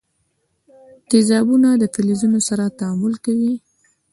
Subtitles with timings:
[1.09, 3.53] تیزابونه له فلزونو سره تعامل کوي.